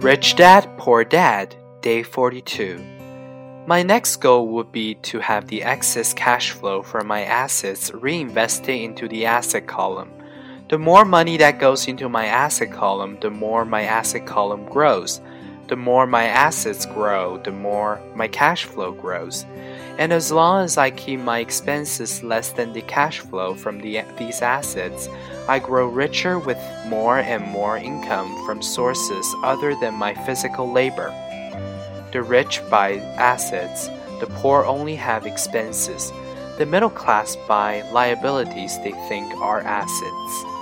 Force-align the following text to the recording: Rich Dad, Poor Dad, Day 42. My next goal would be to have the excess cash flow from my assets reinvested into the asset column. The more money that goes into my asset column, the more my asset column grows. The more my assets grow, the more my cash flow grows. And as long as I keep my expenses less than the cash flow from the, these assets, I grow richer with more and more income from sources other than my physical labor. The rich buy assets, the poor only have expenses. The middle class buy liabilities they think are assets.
Rich 0.00 0.36
Dad, 0.36 0.66
Poor 0.78 1.04
Dad, 1.04 1.54
Day 1.82 2.02
42. 2.02 2.82
My 3.66 3.82
next 3.82 4.16
goal 4.16 4.48
would 4.48 4.72
be 4.72 4.94
to 4.94 5.18
have 5.18 5.46
the 5.46 5.62
excess 5.62 6.14
cash 6.14 6.52
flow 6.52 6.80
from 6.80 7.06
my 7.06 7.24
assets 7.24 7.92
reinvested 7.92 8.80
into 8.80 9.08
the 9.08 9.26
asset 9.26 9.66
column. 9.66 10.10
The 10.70 10.78
more 10.78 11.04
money 11.04 11.36
that 11.36 11.58
goes 11.58 11.86
into 11.86 12.08
my 12.08 12.24
asset 12.24 12.72
column, 12.72 13.18
the 13.20 13.28
more 13.28 13.66
my 13.66 13.82
asset 13.82 14.24
column 14.24 14.64
grows. 14.70 15.20
The 15.68 15.76
more 15.76 16.06
my 16.06 16.24
assets 16.24 16.86
grow, 16.86 17.36
the 17.36 17.52
more 17.52 18.00
my 18.14 18.26
cash 18.26 18.64
flow 18.64 18.92
grows. 18.92 19.44
And 19.98 20.14
as 20.14 20.32
long 20.32 20.64
as 20.64 20.78
I 20.78 20.92
keep 20.92 21.20
my 21.20 21.40
expenses 21.40 22.22
less 22.22 22.52
than 22.52 22.72
the 22.72 22.80
cash 22.82 23.20
flow 23.20 23.54
from 23.54 23.78
the, 23.78 24.02
these 24.16 24.40
assets, 24.40 25.10
I 25.50 25.58
grow 25.58 25.88
richer 25.88 26.38
with 26.38 26.62
more 26.86 27.18
and 27.18 27.42
more 27.42 27.76
income 27.76 28.46
from 28.46 28.62
sources 28.62 29.34
other 29.42 29.74
than 29.80 29.94
my 29.94 30.14
physical 30.14 30.70
labor. 30.70 31.12
The 32.12 32.22
rich 32.22 32.62
buy 32.70 32.98
assets, 33.18 33.88
the 34.20 34.28
poor 34.36 34.64
only 34.64 34.94
have 34.94 35.26
expenses. 35.26 36.12
The 36.58 36.66
middle 36.66 36.88
class 36.88 37.34
buy 37.48 37.82
liabilities 37.90 38.78
they 38.84 38.92
think 39.08 39.34
are 39.38 39.58
assets. 39.62 40.59